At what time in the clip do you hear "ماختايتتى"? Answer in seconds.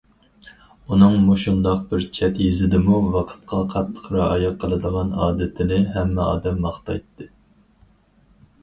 6.67-7.31